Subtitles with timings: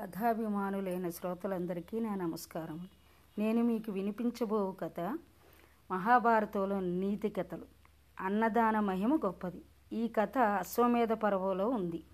[0.00, 2.88] కథాభిమానులైన శ్రోతలందరికీ నా నమస్కారం.
[3.38, 5.18] నేను మీకు వినిపించబో కథ
[5.90, 7.62] మహాభారతంలో నీతి కథలు.
[8.20, 9.62] అన్నదాన మహిమ గొప్పది.
[9.92, 12.04] ఈ కథ అశ్వమేధ పర్వంలో ఉంది.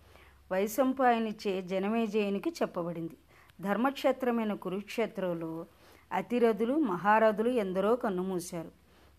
[0.52, 3.16] వైశంపాయనిచే జనమేజయునికి చెప్పబడింది.
[3.60, 5.66] ధర్మక్షేత్రమైన కురుక్షేత్రంలో
[6.12, 8.70] అతిరథులు మహారథులు ఎందరో కన్నుమూశారు.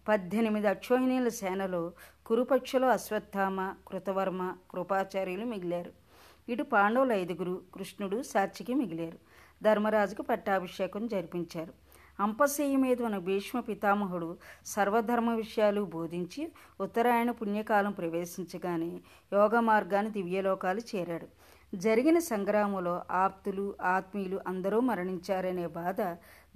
[0.07, 1.91] పద్దెనిమిది అక్షోహిణీల సేనలో
[2.25, 6.01] కురుపక్షలో అశ్వత్థామ కృతవర్మ కృపాచార్యులు మిగిలారు.
[6.49, 9.17] ఇటు పాండవులు ఐదుగురు కృష్ణుడు సాక్షికి మిగిలారు.
[9.63, 11.73] ధర్మరాజుకు పట్టాభిషేకం జరిపించారు.
[12.19, 19.01] అంపశయ్య మీద ఉన్న భీష్మ పితామహుడు సర్వధర్మ విషయాలు బోధించి ఉత్తరాయణ పుణ్యకాలం ప్రవేశించగానే
[19.33, 21.27] యోగ మార్గాన్ని దివ్యలోకాలు చేరాడు.
[21.75, 26.01] జరిగిన సంగ్రామంలో ఆప్తులు ఆత్మీయులు అందరూ మరణించారనే బాధ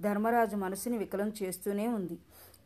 [0.02, 2.18] ధర్మరాజు మనసుని వికలం చేస్తూనే ఉంది.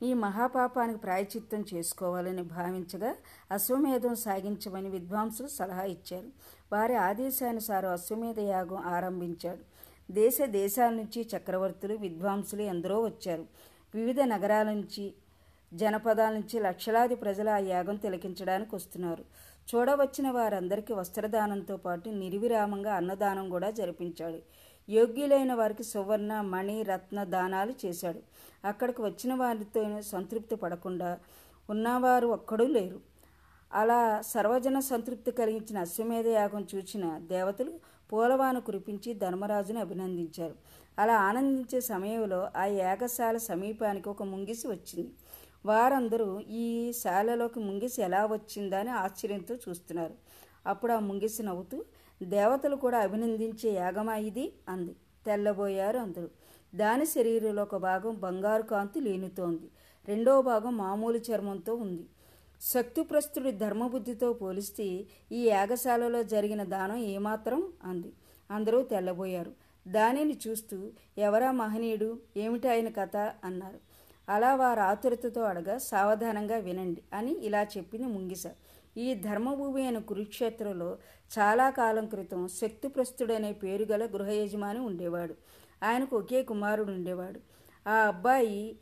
[0.02, 3.14] ఈ మహాపాపానికి ప్రాయచిత్తం చేసుకోవాలని భావించగా
[3.50, 6.28] అశ్వమేధం సాగించమని విద్వాంసులు సలహా ఇచ్చారు.
[6.72, 9.64] వారి ఆదేశానుసారం అశ్వమేధ యాగం ఆరంభించాడు
[10.10, 13.44] దేశ దేశాల నుంచి చక్రవర్తులు విద్వాంసులు ఎందరో వచ్చారు.
[13.94, 15.14] వివిధ నగరాల నుంచి
[15.72, 19.24] జనపదాల నుంచి లక్షలాది ప్రజలు ఆ యాగం తిలకించడానికి వస్తున్నారు.
[19.68, 24.40] చూడవచ్చిన వారందరికీ వస్త్రదానంతో పాటు నిర్విరామంగా అన్నదానం కూడా జరిపించాడు.
[24.88, 28.20] యోగ్యులైన వారికి సువర్ణ మణి రత్న దానాలు చేశాడు.
[28.64, 31.18] అక్కడికి వచ్చిన వారితో సంతృప్తి పడకుండా
[31.70, 33.00] ఉన్నవారు ఒక్కడూ లేరు.
[33.72, 37.72] అలా సర్వజన సంతృప్తి కలిగించిన అశ్వమేధ యాగం చూచిన దేవతలు
[38.12, 40.54] పూలవాను కురిపించి ధర్మరాజుని అభినందించారు.
[40.98, 45.10] అలా ఆనందించే సమయంలో ఆ యాగశాల సమీపానికి ఒక ముంగిసి వచ్చింది.
[45.66, 50.14] వారందరూ ఈ శాలలోకి ముంగిసి ఎలా వచ్చిందని ఆశ్చర్యంతో చూస్తున్నారు.
[50.66, 51.84] అప్పుడు ఆ ముంగిసి నవ్వుతూ
[52.22, 54.52] దేవతలు కూడా అభినందించే యాగమా ఇది?
[54.68, 54.96] అంది.
[55.26, 56.28] తెల్లబోయారు అందరూ.
[56.74, 59.70] దాని శరీరంలో ఒక భాగం బంగారు కాంతి లేనుతోంది.
[60.08, 62.06] రెండో భాగం మామూలు చర్మంతో ఉంది.
[62.60, 64.84] శక్తిప్రస్తుడి ధర్మబుద్ధితో పోలిస్తే
[65.32, 67.72] ఈ యాగశాలలో జరిగిన దానం ఏమాత్రం?
[67.84, 68.12] అంది.
[68.50, 69.52] అందరూ తెల్లబోయారు.
[69.88, 72.18] దానిని చూస్తూ ఎవరా మహనీయుడు?
[72.36, 73.78] ఏమిటి ఆయన కథ అన్నారు.
[74.28, 78.46] అలా వారు ఆతురతతో అడగా సావధానంగా వినండి అని ఇలా చెప్పింది ముంగిస.
[78.96, 80.90] ఈ ధర్మభూమి అయిన కురుక్షేత్రంలో
[81.30, 85.34] చాలా కాలం క్రితం శక్తిప్రస్తుడనే పేరు గల గృహ యజమాని ఉండేవాడు.
[85.82, 87.40] ఆయనకు ఒకే కుమారుడు ఉండేవాడు.
[87.88, 88.78] ఆ అబ్బాయి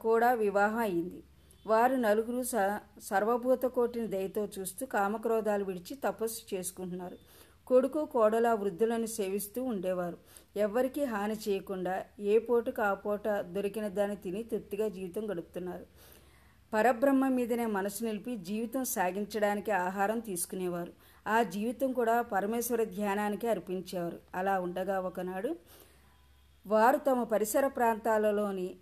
[0.00, 1.20] కూడా వివాహం అయింది.
[1.66, 2.54] వారు నలుగురు స
[3.02, 7.16] సర్వభూత కోటిని దయతో చూస్తూ కామక్రోధాలు విడిచి తపస్సు చేసుకుంటున్నారు.
[7.66, 10.18] కొడుకు కోడల వృద్ధులను సేవిస్తూ ఉండేవారు.
[10.56, 15.84] ఎవ్వరికీ హాని చేయకుండా ఏ పూటకు ఆ పూట దొరికిన దాన్ని తిని తృప్తిగా జీవితం గడుపుతున్నారు.
[16.72, 20.92] పరబ్రహ్మ మీదనే మనసు నిలిపి జీవితం సాగించడానికి ఆహారం తీసుకునేవారు.
[21.26, 24.18] ఆ జీవితం కూడా పరమేశ్వర ధ్యానానికి అర్పించేవారు.
[24.34, 25.56] అలా ఉండగా ఒకనాడు
[26.66, 28.76] వారు తమ పరిసర ప్రాంతాలలోని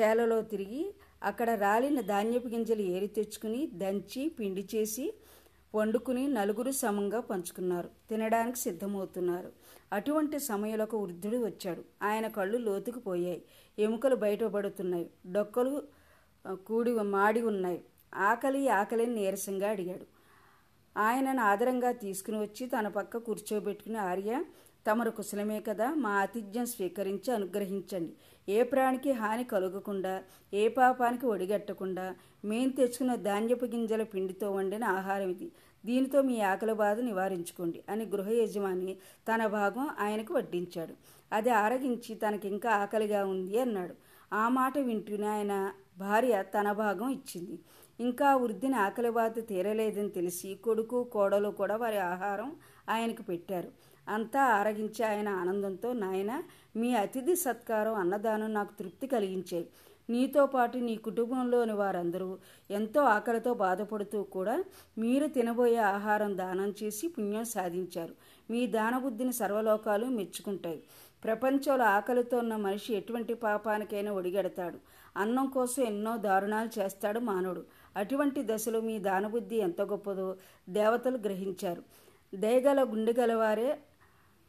[0.00, 5.14] చేలలో తిరిగి అక్కడ రాలిన ధాన్యపు గింజలు ఏరి తెచ్చుకుని దంచి పిండి చేసి
[5.74, 7.90] వండుకుని నలుగురు సమంగా పంచుకున్నారు.
[8.10, 9.52] తినడానికి సిద్ధమవుతున్నారు.
[9.92, 11.84] అటువంటి సమయంలో ఒక వృద్ధుడు వచ్చాడు.
[12.02, 13.42] ఆయన కళ్ళు లోతుకు పోయాయి.
[13.78, 15.10] ఎముకలు బయటపడుతున్నాయి.
[15.32, 15.82] డొక్కలు
[16.54, 17.84] కూడి మాడి ఉన్నాయి.
[18.14, 20.06] ఆకలి ఆకలిని నీరసంగా అడిగాడు.
[20.98, 24.44] ఆయనను ఆదరంగా తీసుకుని వచ్చి తన పక్క కూర్చోబెట్టుకుని ఆర్య
[24.90, 28.12] తమరు కుశలమే కదా మా ఆతిథ్యం స్వీకరించి అనుగ్రహించండి.
[28.48, 30.22] ఏ ప్రాణికి హాని కలుగకుండా
[30.54, 32.14] ఏ పాపానికి ఒడిగట్టకుండా
[32.44, 35.52] మేం తెచ్చుకున్న ధాన్యపు గింజల పిండితో వండిన ఆహారం ఇది.
[35.86, 38.96] దీనితో మీ ఆకలి బాధ నివారించుకోండి అని గృహ యజమాని
[39.34, 40.94] తన భాగం ఆయనకు వడ్డించాడు.
[41.32, 43.94] అది ఆరగించి తనకింకా ఆకలిగా ఉంది అన్నాడు.
[44.34, 47.56] ఆ మాట వింటూనే ఆయన భార్య తన భాగం ఇచ్చింది.
[48.00, 52.50] ఇంకా వృద్ధిని ఆకలి బాధ తీరలేదని తెలిసి కొడుకు కోడలు కూడా వారి ఆహారం
[52.88, 53.70] ఆయనకు పెట్టారు.
[54.08, 56.42] అంతా ఆరగించి ఆయన ఆనందంతో నాయన
[56.76, 59.66] మీ అతిథి సత్కారం అన్నదానం నాకు తృప్తి కలిగించాయి.
[60.10, 62.38] నీతో పాటు నీ కుటుంబంలోని వారందరూ
[62.70, 64.64] ఎంతో ఆకలితో బాధపడుతూ కూడా
[64.98, 68.14] మీరు తినబోయే ఆహారం దానం చేసి పుణ్యం సాధించారు.
[68.50, 70.82] మీ దానబుద్ధిని సర్వలోకాలు మెచ్చుకుంటాయి.
[71.24, 74.78] ప్రపంచంలో ఆకలితో ఉన్న మనిషి ఎటువంటి పాపానికైనా ఒడిగెడతాడు.
[75.16, 77.64] అన్నం కోసం ఎన్నో దారుణాలు చేస్తాడు మానవుడు.
[77.96, 80.36] అటువంటి దశలో మీ దానబుద్ధి ఎంత గొప్పదో
[80.68, 81.82] దేవతలు గ్రహించారు.
[82.34, 83.78] దయగల గుండెగలవారే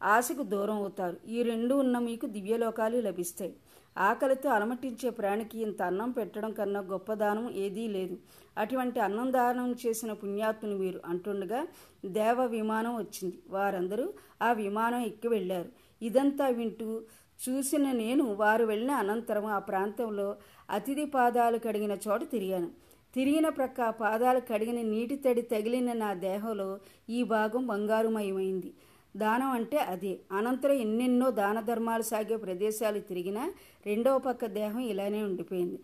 [0.03, 1.17] ఆశకు దూరం అవుతారు.
[1.27, 3.55] ఈ రెండు ఉన్న మీకు దివ్యలోకాలు లభిస్తాయి.
[3.97, 8.17] ఆకలితో అలమటించే ప్రాణికి ఇంత అన్నం పెట్టడం కన్నా గొప్ప దానం ఏదీ లేదు.
[8.57, 11.67] అటువంటి అన్నం దానం చేసిన పుణ్యాత్ముని మీరు అంటుండగా
[12.05, 13.39] దేవ విమానం వచ్చింది.
[13.49, 15.69] వారందరూ ఆ విమానం ఎక్కి వెళ్ళారు.
[16.01, 17.01] ఇదంతా వింటూ
[17.49, 20.35] చూసిన నేను వారు వెళ్ళిన అనంతరం ఆ ప్రాంతంలో
[20.69, 22.69] అతిథి పాదాలు కడిగిన చోట తిరిగాను.
[23.15, 26.79] తిరిగిన ప్రక్క పాదాలు కడిగిన నీటి తడి తగిలిన నా దేహంలో
[27.09, 28.73] ఈ భాగం బంగారుమయమైంది.
[29.17, 30.19] దానం అంటే అది.
[30.31, 33.53] అనంతరం ఎన్నెన్నో దాన ధర్మాలు సాగే ప్రదేశాలు తిరిగినా
[33.85, 35.79] రెండవ పక్క దేహం ఇలానే ఉండిపోయింది.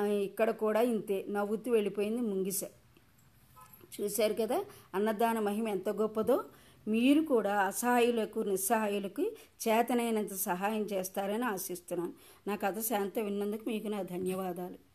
[0.00, 1.26] ఇక్కడ కూడా ఇంతే.
[1.28, 2.64] నవ్వుతూ వెళ్ళిపోయింది ముంగిస.
[4.00, 4.64] చూశారు కదా?
[4.94, 6.44] అన్నదాన మహిమ ఎంత గొప్పదో.
[6.88, 9.22] మీరు కూడా అసహాయులకు నిస్సహాయులకు
[9.68, 12.12] చేతనైనంత సహాయం చేస్తారని ఆశిస్తున్నాను.
[12.46, 14.89] నా కథ శాంత విన్నందుకు మీకు నా ధన్యవాదాలు.